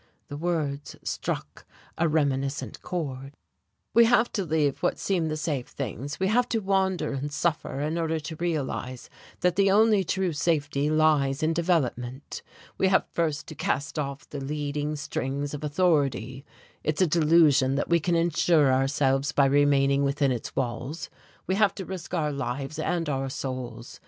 The 0.29 0.37
words 0.37 0.95
struck 1.03 1.63
a 1.95 2.07
reminiscent 2.07 2.81
chord. 2.81 3.35
"We 3.93 4.05
have 4.05 4.31
to 4.31 4.43
leave 4.43 4.81
what 4.81 4.97
seem 4.97 5.27
the 5.27 5.37
safe 5.37 5.67
things, 5.67 6.19
we 6.19 6.25
have 6.29 6.49
to 6.49 6.57
wander 6.57 7.13
and 7.13 7.31
suffer 7.31 7.79
in 7.81 7.99
order 7.99 8.19
to 8.19 8.35
realize 8.37 9.11
that 9.41 9.57
the 9.57 9.69
only 9.69 10.03
true 10.03 10.33
safety 10.33 10.89
lies 10.89 11.43
in 11.43 11.53
development. 11.53 12.41
We 12.79 12.87
have 12.87 13.05
first 13.11 13.45
to 13.49 13.53
cast 13.53 13.99
off 13.99 14.27
the 14.27 14.41
leading 14.41 14.95
strings 14.95 15.53
of 15.53 15.63
authority. 15.63 16.45
It's 16.83 17.03
a 17.03 17.05
delusion 17.05 17.75
that 17.75 17.87
we 17.89 17.99
can 17.99 18.15
insure 18.15 18.73
ourselves 18.73 19.31
by 19.31 19.45
remaining 19.45 20.03
within 20.03 20.31
its 20.31 20.55
walls 20.55 21.11
we 21.45 21.53
have 21.53 21.75
to 21.75 21.85
risk 21.85 22.15
our 22.15 22.31
lives 22.31 22.79
and 22.79 23.07
our 23.07 23.29
souls. 23.29 23.99